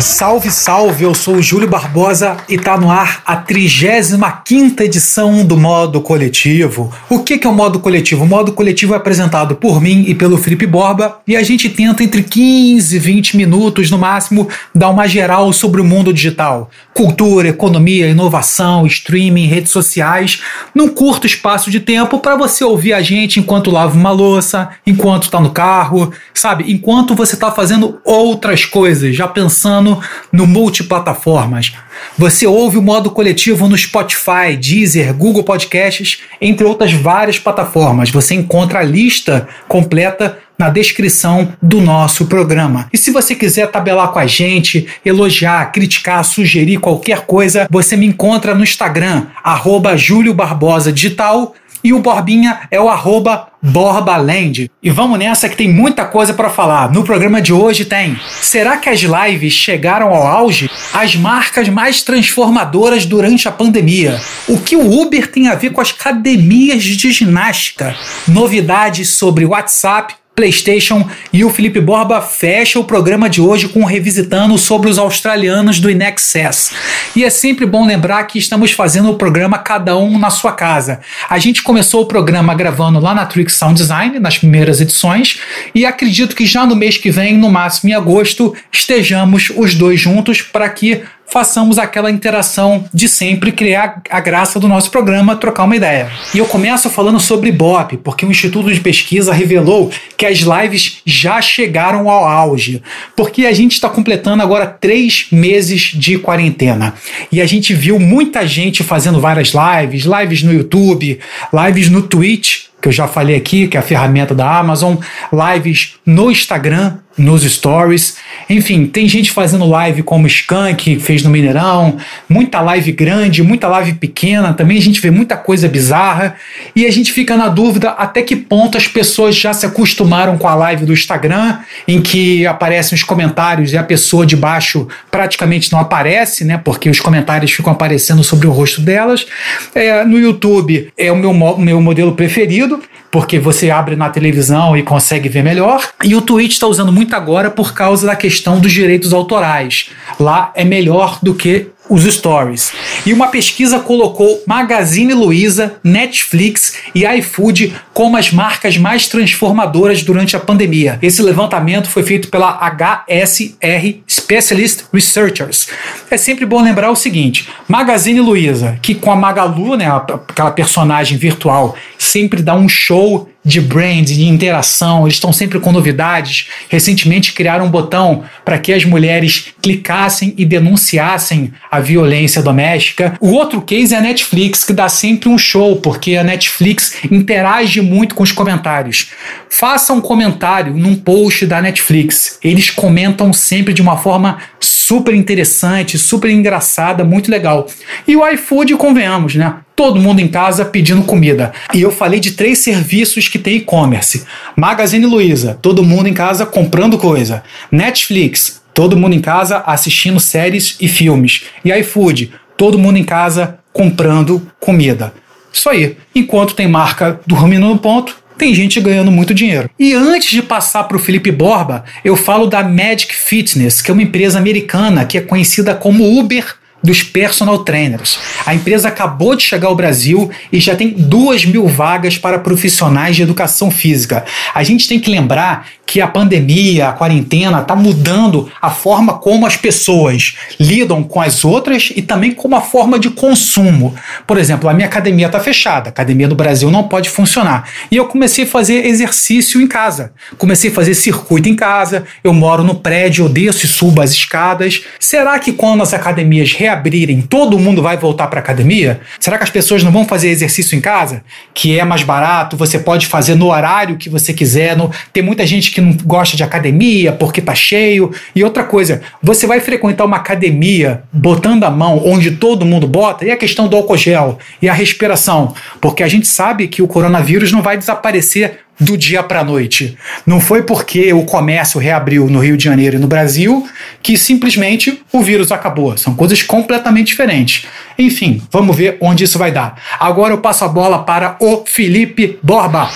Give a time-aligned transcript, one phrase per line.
[0.00, 1.04] Salve, salve!
[1.04, 6.90] Eu sou o Júlio Barbosa e tá no ar a 35 edição do Modo Coletivo.
[7.08, 8.24] O que, que é o Modo Coletivo?
[8.24, 12.02] O Modo Coletivo é apresentado por mim e pelo Felipe Borba e a gente tenta
[12.02, 16.70] entre 15 e 20 minutos no máximo dar uma geral sobre o mundo digital.
[16.94, 20.42] Cultura, economia, inovação, streaming, redes sociais,
[20.74, 25.30] num curto espaço de tempo para você ouvir a gente enquanto lava uma louça, enquanto
[25.30, 26.72] tá no carro, sabe?
[26.72, 29.98] Enquanto você tá fazendo outras coisas já pensando
[30.32, 31.72] no multiplataformas.
[32.18, 38.10] Você ouve o modo coletivo no Spotify, Deezer, Google Podcasts, entre outras várias plataformas.
[38.10, 42.86] Você encontra a lista completa na descrição do nosso programa.
[42.92, 48.04] E se você quiser tabelar com a gente, elogiar, criticar, sugerir qualquer coisa, você me
[48.04, 54.70] encontra no Instagram, arroba Digital e o Borbinha é o arroba Borbaland.
[54.82, 56.90] E vamos nessa que tem muita coisa para falar.
[56.92, 60.70] No programa de hoje tem: será que as lives chegaram ao auge?
[60.92, 64.20] As marcas mais transformadoras durante a pandemia.
[64.48, 67.94] O que o Uber tem a ver com as academias de ginástica?
[68.26, 73.84] Novidades sobre WhatsApp PlayStation e o Felipe Borba fecha o programa de hoje com um
[73.84, 76.72] revisitando sobre os australianos do Inexcess.
[77.14, 81.00] E é sempre bom lembrar que estamos fazendo o programa cada um na sua casa.
[81.28, 85.38] A gente começou o programa gravando lá na Trick Sound Design, nas primeiras edições,
[85.74, 90.00] e acredito que já no mês que vem, no máximo em agosto, estejamos os dois
[90.00, 95.64] juntos para que façamos aquela interação de sempre, criar a graça do nosso programa, trocar
[95.64, 96.10] uma ideia.
[96.34, 101.00] E eu começo falando sobre BOP, porque o Instituto de Pesquisa revelou que as lives
[101.06, 102.82] já chegaram ao auge,
[103.16, 106.94] porque a gente está completando agora três meses de quarentena.
[107.30, 111.18] E a gente viu muita gente fazendo várias lives, lives no YouTube,
[111.52, 114.96] lives no Twitch, que eu já falei aqui, que é a ferramenta da Amazon,
[115.32, 118.16] lives no Instagram, nos stories.
[118.48, 121.96] Enfim, tem gente fazendo live como Skank, fez no Mineirão,
[122.28, 126.36] muita live grande, muita live pequena, também a gente vê muita coisa bizarra
[126.74, 130.48] e a gente fica na dúvida até que ponto as pessoas já se acostumaram com
[130.48, 135.70] a live do Instagram, em que aparecem os comentários e a pessoa de baixo praticamente
[135.72, 136.58] não aparece, né?
[136.58, 139.26] Porque os comentários ficam aparecendo sobre o rosto delas.
[139.74, 142.80] É, no YouTube é o meu, meu modelo preferido
[143.10, 145.90] porque você abre na televisão e consegue ver melhor.
[146.04, 149.90] E o Twitch está usando muito agora por causa da questão dos direitos autorais.
[150.18, 152.72] Lá é melhor do que os stories.
[153.04, 160.36] E uma pesquisa colocou Magazine Luiza, Netflix e iFood como as marcas mais transformadoras durante
[160.36, 160.98] a pandemia.
[161.02, 165.68] Esse levantamento foi feito pela HSR Specialist Researchers.
[166.10, 171.18] É sempre bom lembrar o seguinte: Magazine Luiza, que com a Magalu, né, aquela personagem
[171.18, 176.48] virtual, sempre dá um show de brand, de interação, eles estão sempre com novidades.
[176.68, 183.14] Recentemente criaram um botão para que as mulheres clicassem e denunciassem a violência doméstica.
[183.20, 187.80] O outro case é a Netflix, que dá sempre um show, porque a Netflix interage
[187.80, 189.10] muito com os comentários.
[189.48, 192.38] Faça um comentário num post da Netflix.
[192.42, 197.66] Eles comentam sempre de uma forma super interessante, super engraçada, muito legal.
[198.06, 199.54] E o iFood, convenhamos, né?
[199.80, 201.54] Todo mundo em casa pedindo comida.
[201.72, 206.44] E eu falei de três serviços que tem e-commerce: Magazine Luiza, todo mundo em casa
[206.44, 207.42] comprando coisa.
[207.72, 211.44] Netflix, todo mundo em casa assistindo séries e filmes.
[211.64, 215.14] E iFood, todo mundo em casa comprando comida.
[215.50, 215.96] Isso aí.
[216.14, 219.70] Enquanto tem marca dormindo no ponto, tem gente ganhando muito dinheiro.
[219.78, 223.94] E antes de passar para o Felipe Borba, eu falo da Magic Fitness, que é
[223.94, 228.18] uma empresa americana que é conhecida como Uber dos personal trainers.
[228.46, 233.16] A empresa acabou de chegar ao Brasil e já tem duas mil vagas para profissionais
[233.16, 234.24] de educação física.
[234.54, 239.44] A gente tem que lembrar que a pandemia, a quarentena, está mudando a forma como
[239.44, 243.92] as pessoas lidam com as outras e também como a forma de consumo.
[244.24, 247.68] Por exemplo, a minha academia está fechada, a academia do Brasil não pode funcionar.
[247.90, 250.12] E eu comecei a fazer exercício em casa.
[250.38, 254.12] Comecei a fazer circuito em casa, eu moro no prédio, eu desço e subo as
[254.12, 254.84] escadas.
[255.00, 259.00] Será que quando as academias reabrirem, todo mundo vai voltar para a academia?
[259.18, 261.24] Será que as pessoas não vão fazer exercício em casa?
[261.52, 264.76] Que é mais barato, você pode fazer no horário que você quiser.
[264.76, 264.88] No...
[265.12, 268.12] Tem muita gente que que não gosta de academia porque tá cheio.
[268.34, 273.24] E outra coisa, você vai frequentar uma academia botando a mão onde todo mundo bota,
[273.24, 276.88] e a questão do álcool gel e a respiração, porque a gente sabe que o
[276.88, 279.96] coronavírus não vai desaparecer do dia para a noite.
[280.26, 283.66] Não foi porque o comércio reabriu no Rio de Janeiro e no Brasil
[284.02, 285.96] que simplesmente o vírus acabou.
[285.98, 287.66] São coisas completamente diferentes.
[287.98, 289.76] Enfim, vamos ver onde isso vai dar.
[289.98, 292.88] Agora eu passo a bola para o Felipe Borba.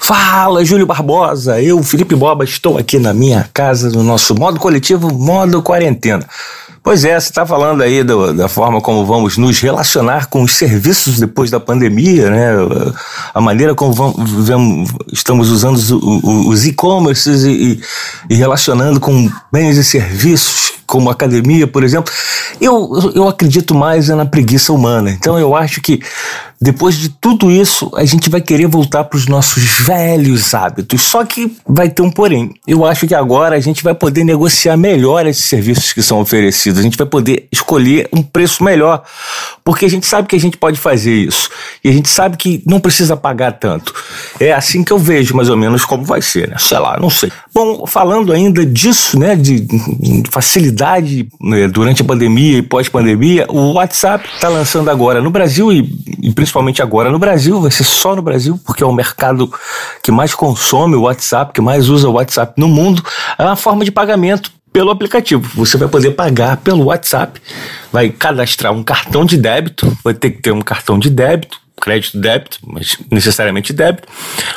[0.00, 1.60] Fala, Júlio Barbosa.
[1.60, 6.24] Eu, Felipe Borba, estou aqui na minha casa, no nosso modo coletivo, modo quarentena.
[6.86, 10.54] Pois é, você está falando aí do, da forma como vamos nos relacionar com os
[10.54, 12.50] serviços depois da pandemia, né?
[13.34, 17.80] A maneira como vamos, estamos usando os, os e-commerces e,
[18.30, 22.10] e relacionando com bens e serviços, como academia, por exemplo.
[22.58, 25.10] Eu, eu acredito mais na preguiça humana.
[25.10, 26.00] Então eu acho que
[26.58, 31.02] depois de tudo isso, a gente vai querer voltar para os nossos velhos hábitos.
[31.02, 32.54] Só que vai ter um porém.
[32.66, 36.80] Eu acho que agora a gente vai poder negociar melhor esses serviços que são oferecidos.
[36.80, 39.02] A gente vai poder escolher um preço melhor.
[39.62, 41.50] Porque a gente sabe que a gente pode fazer isso.
[41.84, 43.92] E a gente sabe que não precisa pagar tanto.
[44.38, 46.56] É assim que eu vejo mais ou menos como vai ser, né?
[46.58, 47.30] Sei lá, não sei.
[47.54, 49.66] Bom, falando ainda disso, né, de
[50.30, 55.88] facilidade né, durante a pandemia e pós-pandemia, o WhatsApp está lançando agora no Brasil e,
[56.22, 59.50] e principalmente agora no Brasil, vai ser só no Brasil, porque é o mercado
[60.02, 63.02] que mais consome o WhatsApp, que mais usa o WhatsApp no mundo,
[63.38, 65.48] é uma forma de pagamento pelo aplicativo.
[65.54, 67.40] Você vai poder pagar pelo WhatsApp,
[67.90, 72.18] vai cadastrar um cartão de débito, vai ter que ter um cartão de débito, crédito,
[72.18, 74.08] débito, mas necessariamente débito,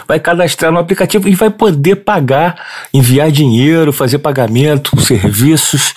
[0.07, 2.59] vai cadastrar no aplicativo e vai poder pagar,
[2.91, 5.93] enviar dinheiro, fazer pagamento, serviços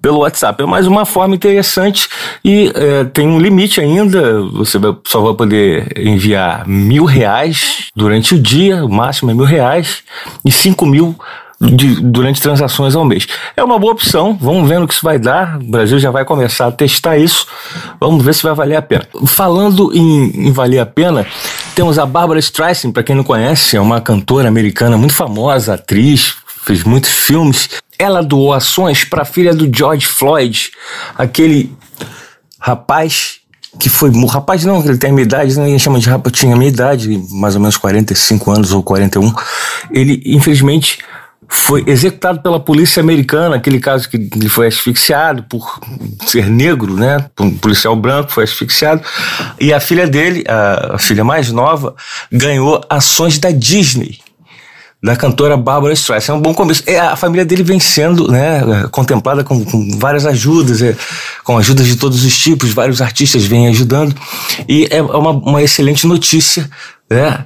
[0.00, 0.62] pelo WhatsApp.
[0.62, 2.08] É mais uma forma interessante
[2.44, 4.42] e é, tem um limite ainda.
[4.52, 10.04] Você só vai poder enviar mil reais durante o dia, o máximo é mil reais,
[10.44, 11.18] e cinco mil
[11.60, 13.26] de, durante transações ao mês.
[13.56, 15.56] É uma boa opção, vamos ver no que isso vai dar.
[15.56, 17.46] O Brasil já vai começar a testar isso,
[18.00, 19.06] vamos ver se vai valer a pena.
[19.26, 21.26] Falando em, em valer a pena,
[21.74, 26.36] temos a Barbara Streisand, para quem não conhece, é uma cantora americana muito famosa, atriz,
[26.64, 27.68] fez muitos filmes.
[27.98, 30.70] Ela doou ações para a filha do George Floyd,
[31.18, 31.70] aquele
[32.58, 33.40] rapaz
[33.78, 34.10] que foi.
[34.26, 37.22] Rapaz, não, ele tem a minha idade, ninguém chama de rapaz, tinha a minha idade,
[37.30, 39.32] mais ou menos 45 anos ou 41.
[39.90, 40.98] Ele, infelizmente,
[41.52, 45.80] foi executado pela polícia americana, aquele caso que ele foi asfixiado por
[46.24, 47.26] ser negro, né?
[47.38, 49.02] Um policial branco foi asfixiado.
[49.58, 51.94] E a filha dele, a filha mais nova,
[52.30, 54.20] ganhou ações da Disney
[55.02, 56.34] da cantora Barbara Streisand.
[56.34, 56.82] É um bom começo.
[56.86, 60.94] É, a família dele vem sendo né, contemplada com, com várias ajudas, é,
[61.42, 64.14] com ajudas de todos os tipos, vários artistas vêm ajudando.
[64.68, 66.68] E é uma, uma excelente notícia.
[67.10, 67.44] Né?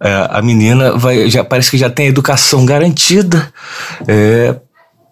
[0.00, 3.50] É, a menina vai, já, parece que já tem educação garantida.
[4.06, 4.56] É,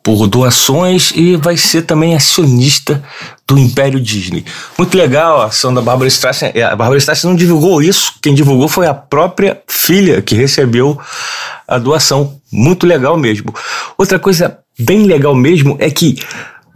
[0.04, 3.02] por doações e vai ser também acionista
[3.48, 4.44] do Império Disney.
[4.76, 6.52] Muito legal a ação da Barbara Streisand.
[6.54, 11.00] É, a Barbara Streisand não divulgou isso, quem divulgou foi a própria filha que recebeu
[11.66, 12.38] a doação.
[12.52, 13.54] Muito legal mesmo.
[13.96, 16.18] Outra coisa bem legal mesmo é que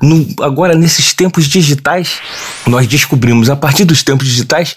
[0.00, 2.20] no, agora nesses tempos digitais
[2.66, 4.74] nós descobrimos a partir dos tempos digitais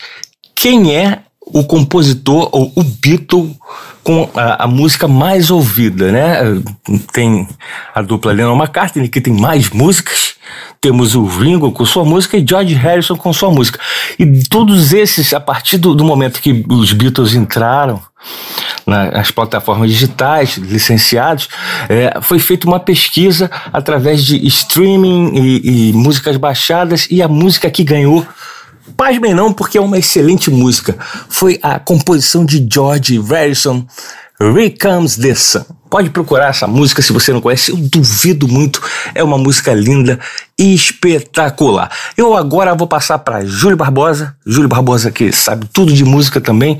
[0.53, 1.19] quem é
[1.53, 3.55] o compositor ou o Beatle
[4.03, 6.39] com a, a, música mais ouvida, né?
[7.13, 7.47] Tem
[7.93, 10.35] a dupla Lennon McCartney que tem mais músicas,
[10.79, 13.79] temos o Ringo com sua música e George Harrison com sua música.
[14.17, 18.01] E todos esses, a partir do, do momento que os Beatles entraram
[18.85, 21.47] nas plataformas digitais, licenciados,
[21.87, 27.69] é, foi feita uma pesquisa através de streaming e, e músicas baixadas e a música
[27.69, 28.25] que ganhou
[28.95, 30.97] Pasmem não, porque é uma excelente música.
[31.29, 33.85] Foi a composição de George Harrison,
[34.39, 35.63] Here Comes the Sun.
[35.89, 38.81] Pode procurar essa música se você não conhece, eu duvido muito.
[39.13, 40.17] É uma música linda
[40.57, 41.91] e espetacular.
[42.15, 44.33] Eu agora vou passar para Júlio Barbosa.
[44.45, 46.79] Júlio Barbosa que sabe tudo de música também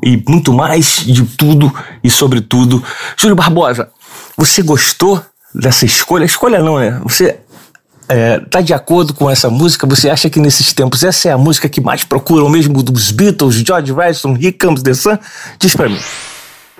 [0.00, 2.82] e muito mais de tudo e sobre tudo.
[3.16, 3.90] Júlio Barbosa,
[4.36, 5.20] você gostou
[5.52, 6.24] dessa escolha?
[6.24, 7.00] Escolha não, né?
[7.02, 7.40] Você
[8.08, 9.86] é, tá de acordo com essa música?
[9.86, 13.56] Você acha que nesses tempos essa é a música que mais procuram mesmo dos Beatles,
[13.56, 15.18] George Harrison, Here Comes the Sun?
[15.58, 15.98] Diz pra mim.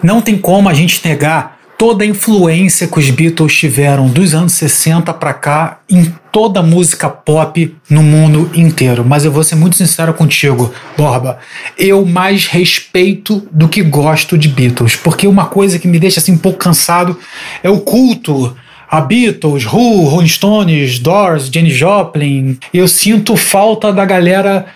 [0.02, 4.52] Não tem como a gente negar toda a influência que os Beatles tiveram dos anos
[4.52, 9.04] 60 para cá em toda a música pop no mundo inteiro.
[9.04, 11.38] Mas eu vou ser muito sincero contigo, Borba.
[11.76, 16.32] Eu mais respeito do que gosto de Beatles, porque uma coisa que me deixa assim
[16.32, 17.18] um pouco cansado
[17.64, 18.56] é o culto
[18.92, 22.58] a Beatles, Who, Rolling Stones, Doors, Jenny Joplin.
[22.74, 24.66] Eu sinto falta da galera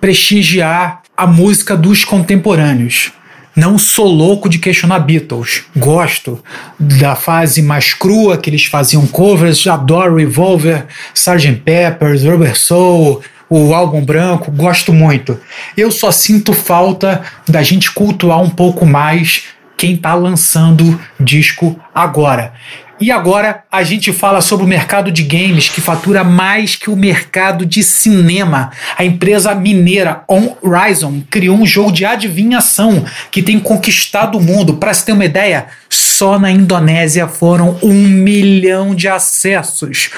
[0.00, 3.12] prestigiar a música dos contemporâneos.
[3.54, 5.62] Não sou louco de questionar Beatles.
[5.76, 6.42] Gosto
[6.80, 11.62] da fase mais crua que eles faziam covers, adoro Revolver, Sgt.
[11.64, 15.38] Peppers, Rubber Soul, o álbum branco, gosto muito.
[15.76, 19.44] Eu só sinto falta da gente cultuar um pouco mais
[19.76, 22.52] quem está lançando disco agora.
[23.00, 26.96] E agora a gente fala sobre o mercado de games que fatura mais que o
[26.96, 28.70] mercado de cinema.
[28.94, 34.74] A empresa mineira On Horizon criou um jogo de adivinhação que tem conquistado o mundo.
[34.74, 35.68] Para se ter uma ideia,
[36.20, 40.10] só na Indonésia foram um milhão de acessos.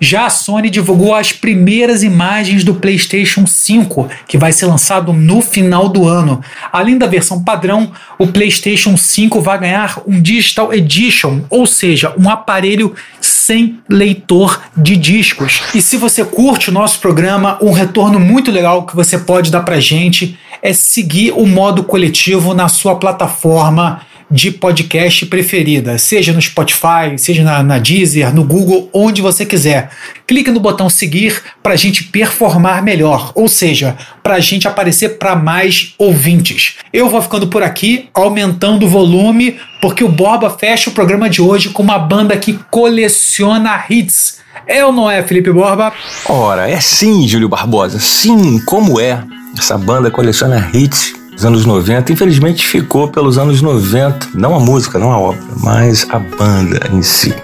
[0.00, 5.42] Já a Sony divulgou as primeiras imagens do PlayStation 5, que vai ser lançado no
[5.42, 6.40] final do ano.
[6.72, 12.30] Além da versão padrão, o PlayStation 5 vai ganhar um Digital Edition, ou seja, um
[12.30, 15.60] aparelho sem leitor de discos.
[15.74, 19.60] E se você curte o nosso programa, um retorno muito legal que você pode dar
[19.60, 26.40] pra gente é seguir o modo coletivo na sua plataforma de podcast preferida, seja no
[26.40, 29.90] Spotify, seja na, na Deezer, no Google, onde você quiser.
[30.26, 35.18] Clique no botão seguir para a gente performar melhor, ou seja, para a gente aparecer
[35.18, 36.76] para mais ouvintes.
[36.92, 41.42] Eu vou ficando por aqui, aumentando o volume, porque o Borba fecha o programa de
[41.42, 44.38] hoje com uma banda que coleciona hits.
[44.66, 45.92] É ou não é, Felipe Borba?
[46.28, 47.98] Ora, é sim, Júlio Barbosa.
[47.98, 49.22] Sim, como é?
[49.58, 52.12] Essa banda coleciona hits dos anos 90.
[52.12, 57.02] Infelizmente ficou pelos anos 90, não a música, não a obra, mas a banda em
[57.02, 57.34] si.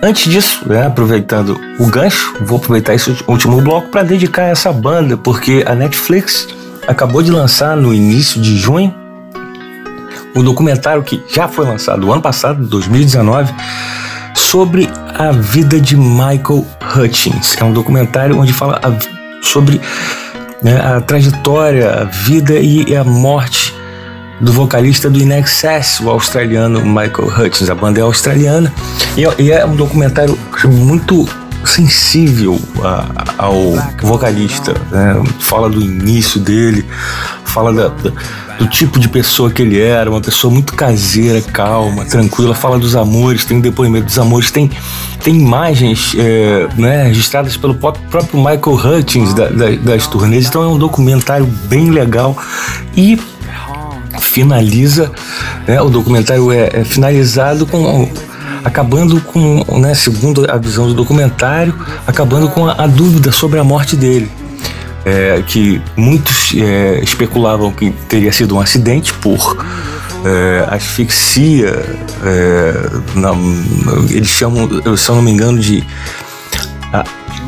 [0.00, 5.16] Antes disso, né, aproveitando o gancho, vou aproveitar esse último bloco para dedicar essa banda,
[5.16, 6.46] porque a Netflix
[6.86, 8.94] acabou de lançar no início de junho
[10.36, 13.52] o documentário que já foi lançado ano passado, 2019,
[14.36, 16.64] sobre a vida de Michael
[16.96, 17.56] Hutchins.
[17.58, 18.80] É um documentário onde fala
[19.42, 19.80] sobre
[20.64, 23.72] né, a trajetória, a vida e a morte
[24.40, 27.70] do vocalista do In Excess, o australiano Michael Hutchins.
[27.70, 28.72] A banda é australiana
[29.16, 31.28] e é, é um documentário muito
[31.64, 33.06] sensível a,
[33.38, 34.74] ao vocalista.
[34.90, 35.22] Né?
[35.38, 36.84] Fala do início dele,
[37.44, 38.12] fala da, da
[38.58, 42.94] do tipo de pessoa que ele era, uma pessoa muito caseira, calma, tranquila, fala dos
[42.94, 44.70] amores, tem depoimento dos amores, tem,
[45.22, 50.66] tem imagens é, né, registradas pelo próprio Michael Hutchins da, da, das turnês, então é
[50.66, 52.36] um documentário bem legal
[52.96, 53.20] e
[54.20, 55.10] finaliza,
[55.66, 58.08] né, o documentário é, é finalizado com
[58.62, 61.74] acabando com, né, segundo a visão do documentário,
[62.06, 64.30] acabando com a, a dúvida sobre a morte dele
[65.04, 69.64] é, que muitos é, especulavam que teria sido um acidente por
[70.24, 71.84] é, asfixia,
[72.22, 73.32] é, na,
[74.10, 75.84] eles chamam, se eu não me engano, de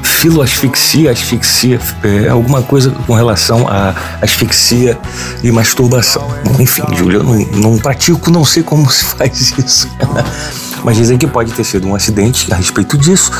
[0.03, 4.99] filoasfixia, asfixia, é, alguma coisa com relação a asfixia
[5.43, 6.27] e masturbação.
[6.59, 7.35] Enfim, Júlio, eu não,
[7.73, 9.89] não pratico, não sei como se faz isso.
[10.83, 13.31] Mas dizem que pode ter sido um acidente a respeito disso.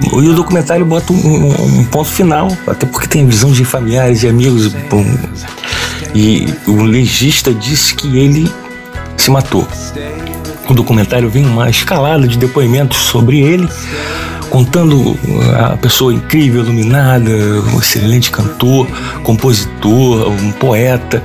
[0.00, 4.28] E o documentário bota um, um, ponto final, até porque tem visão de familiares e
[4.28, 4.74] amigos.
[6.14, 8.50] E o legista disse que ele
[9.16, 9.66] se matou.
[10.68, 13.68] O documentário vem uma escalada de depoimentos sobre ele,
[14.50, 15.18] contando
[15.58, 18.86] a pessoa incrível, iluminada, um excelente cantor,
[19.22, 21.22] compositor, um poeta,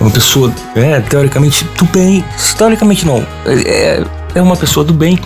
[0.00, 2.24] uma pessoa é, teoricamente do bem,
[2.56, 4.02] teoricamente não, é,
[4.34, 5.18] é uma pessoa do bem,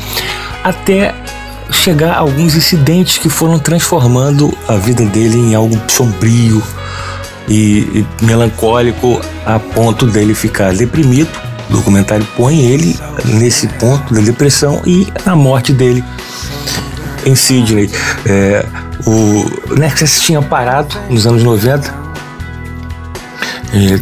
[0.64, 1.14] até
[1.72, 6.62] chegar a alguns incidentes que foram transformando a vida dele em algo sombrio
[7.48, 11.30] e, e melancólico a ponto dele ficar deprimido.
[11.68, 16.04] O documentário põe ele nesse ponto da depressão e a morte dele
[17.24, 17.90] em Sydney.
[18.26, 18.66] É,
[19.06, 22.01] o Nexus tinha parado nos anos 90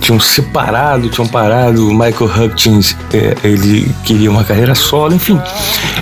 [0.01, 1.89] tinham separado, tinham parado.
[1.89, 5.41] O Michael Hutchins, é, ele queria uma carreira solo, enfim.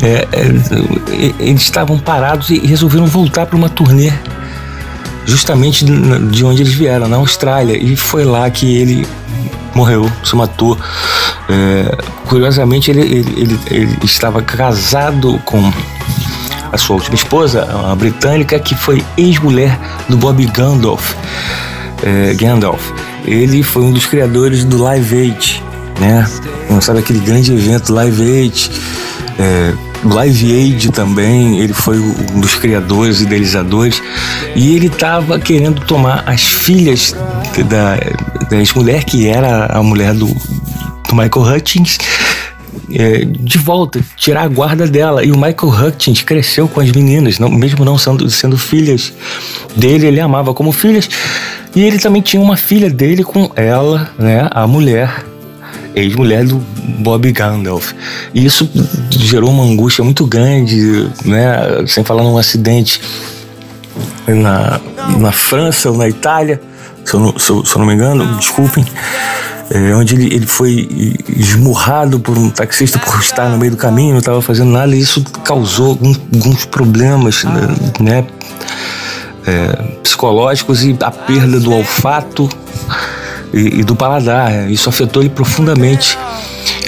[0.03, 4.13] É, é eles estavam parados e resolveram voltar para uma turnê,
[5.27, 7.77] justamente de onde eles vieram, na Austrália.
[7.77, 9.07] E foi lá que ele
[9.75, 10.79] morreu, se matou.
[11.49, 15.71] É, curiosamente, ele, ele, ele, ele estava casado com
[16.73, 21.15] a sua última esposa, uma britânica, que foi ex-mulher do Bob Gandalf.
[22.03, 22.93] É, Gandalf
[23.25, 25.63] ele foi um dos criadores do Live Aid,
[26.01, 26.29] né?
[26.71, 28.71] Não sabe aquele grande evento Live Aid,
[29.39, 29.73] é,
[30.05, 34.03] Live Aid também, ele foi um dos criadores, idealizadores,
[34.55, 37.15] e ele estava querendo tomar as filhas
[37.69, 37.97] da,
[38.49, 41.99] da ex-mulher, que era a mulher do, do Michael Hutchins,
[42.91, 45.25] é, de volta, tirar a guarda dela.
[45.25, 49.13] E o Michael Hutchins cresceu com as meninas, não, mesmo não sendo, sendo filhas
[49.77, 51.09] dele, ele amava como filhas.
[51.75, 55.25] E ele também tinha uma filha dele com ela, né, a mulher,
[55.95, 56.57] ex-mulher do
[56.99, 57.93] Bob Gandalf.
[58.35, 58.69] E isso
[59.11, 63.01] gerou uma angústia muito grande, né, sem falar num acidente
[64.27, 64.81] na,
[65.19, 66.61] na França ou na Itália,
[67.05, 68.85] se eu, não, se eu, se eu não me engano, desculpem.
[69.71, 74.13] é, onde ele, ele foi esmurrado por um taxista por estar no meio do caminho,
[74.13, 77.45] não estava fazendo nada, e isso causou alguns, problemas,
[78.01, 78.27] né?
[79.49, 82.49] É, psicológicos e a perda do olfato
[83.53, 84.71] e, e do paladar.
[84.71, 86.19] Isso afetou ele profundamente.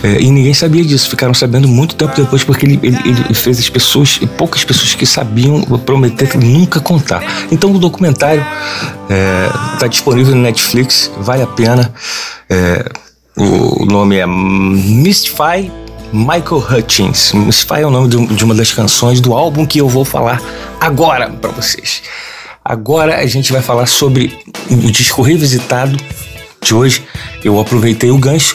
[0.02, 3.58] É, e ninguém sabia disso, ficaram sabendo muito tempo depois, porque ele, ele, ele fez
[3.58, 7.22] as pessoas, poucas pessoas que sabiam prometer nunca contar.
[7.50, 8.44] Então o documentário
[9.74, 11.92] está é, disponível no Netflix, vale a pena.
[12.48, 12.84] É,
[13.36, 15.70] o nome é Mystify
[16.12, 17.32] Michael Hutchins.
[17.32, 20.42] Mystify é o nome de uma das canções do álbum que eu vou falar
[20.80, 22.02] agora para vocês.
[22.70, 24.32] Agora a gente vai falar sobre
[24.70, 25.98] o disco revisitado
[26.62, 27.04] de hoje.
[27.42, 28.54] Eu aproveitei o gancho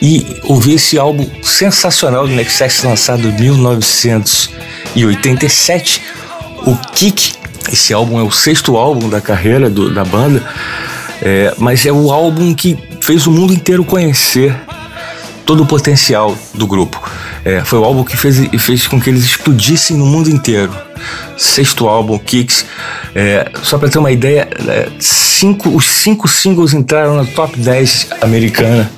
[0.00, 6.00] e ouvi esse álbum sensacional do Nexus lançado em 1987,
[6.64, 7.32] o Kick.
[7.72, 10.40] Esse álbum é o sexto álbum da carreira do, da banda,
[11.20, 14.54] é, mas é o álbum que fez o mundo inteiro conhecer
[15.44, 17.02] todo o potencial do grupo.
[17.44, 20.72] É, foi o álbum que fez, fez com que eles explodissem no mundo inteiro.
[21.36, 22.64] Sexto álbum, Kicks.
[23.14, 28.08] É, só para ter uma ideia, é, cinco, os cinco singles entraram na top 10
[28.20, 28.90] americana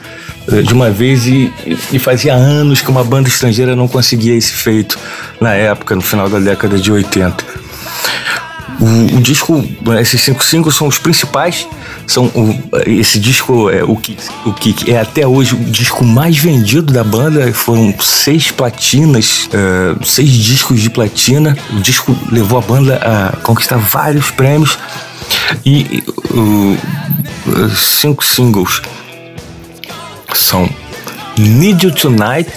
[0.51, 1.53] é, de uma vez e,
[1.93, 4.99] e, fazia anos que uma banda estrangeira não conseguia esse feito
[5.41, 7.45] na época, no final da década de 80.
[8.81, 9.65] O, o disco,
[10.01, 11.67] esses cinco singles são os principais.
[12.07, 12.55] São o,
[12.87, 14.17] esse disco, é, o, que,
[14.47, 17.53] o que é até hoje o disco mais vendido da banda.
[17.53, 21.57] Foram seis platinas, é, seis discos de platina.
[21.73, 24.79] O disco levou a banda a conquistar vários prêmios.
[25.65, 26.03] E
[27.47, 28.81] os cinco singles
[30.35, 30.69] são
[31.37, 32.51] Need You Tonight,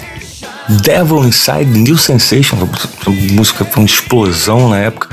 [0.84, 5.10] Devil Inside, New Sensation, a música foi uma explosão na época.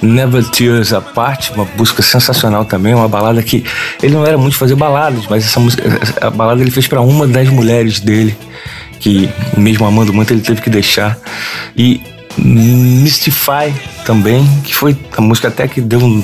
[0.00, 3.64] Never Tears Apart, uma música sensacional também, uma balada que
[4.02, 5.82] ele não era muito fazer baladas, mas essa música,
[6.20, 8.36] a balada ele fez para uma das mulheres dele,
[9.00, 11.18] que mesmo amando muito ele teve que deixar.
[11.76, 12.00] E
[12.36, 13.72] Mystify
[14.04, 16.22] também, que foi a música até que deu um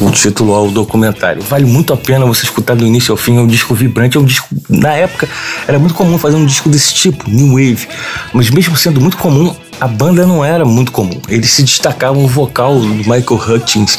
[0.00, 1.42] o título ao documentário.
[1.42, 3.36] Vale muito a pena você escutar do início ao fim.
[3.36, 4.48] É um disco vibrante, é um disco.
[4.68, 5.28] Na época
[5.68, 7.86] era muito comum fazer um disco desse tipo, New Wave.
[8.32, 11.20] Mas mesmo sendo muito comum, a banda não era muito comum.
[11.28, 13.98] Eles se destacavam o vocal do Michael Hutchins.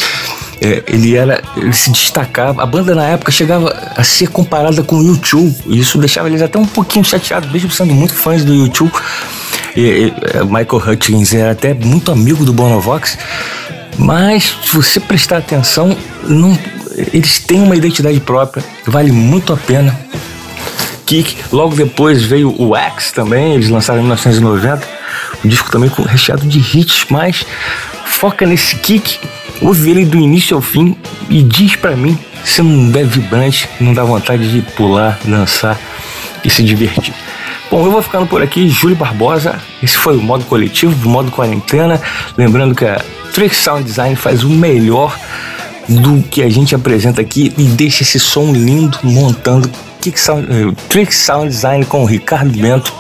[0.60, 2.62] É, ele era, ele se destacava.
[2.62, 5.56] A banda na época chegava a ser comparada com o YouTube.
[5.68, 8.92] E isso deixava eles até um pouquinho chateados, mesmo sendo muito fãs do YouTube.
[9.76, 13.18] E, e, é, Michael Hutchins era até muito amigo do Bonovox.
[14.02, 16.58] Mas, se você prestar atenção, não,
[17.14, 19.98] eles têm uma identidade própria, vale muito a pena.
[21.06, 24.88] Kick, logo depois veio o X também, eles lançaram em 1990,
[25.46, 27.46] um disco também recheado de hits, mas
[28.06, 29.20] foca nesse Kick,
[29.62, 30.96] ouve ele do início ao fim
[31.30, 35.78] e diz para mim se não é vibrante, não dá vontade de pular, dançar
[36.44, 37.14] e se divertir.
[37.70, 39.62] Bom, eu vou ficando por aqui, Júlio Barbosa.
[39.82, 42.02] Esse foi o modo coletivo, o modo quarentena.
[42.36, 43.02] Lembrando que a
[43.34, 45.18] Trick Sound Design faz o melhor
[45.88, 50.74] do que a gente apresenta aqui e deixa esse som lindo montando Trick Sound, eh,
[50.90, 52.94] Trick Sound Design com o Ricardo Bento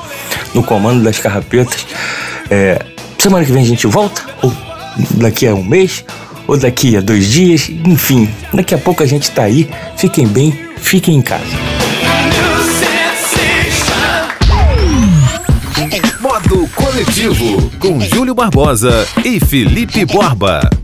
[0.54, 1.86] no comando das carrapetas.
[2.50, 2.84] É,
[3.18, 4.54] semana que vem a gente volta, ou
[5.12, 6.04] daqui a um mês,
[6.48, 9.70] ou daqui a dois dias, enfim, daqui a pouco a gente está aí.
[9.98, 11.46] Fiquem bem, fiquem em casa.
[16.22, 20.81] Modo Coletivo, com Júlio Barbosa e Felipe Borba.